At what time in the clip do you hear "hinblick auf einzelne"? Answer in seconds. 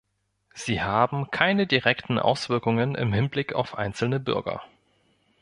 3.13-4.19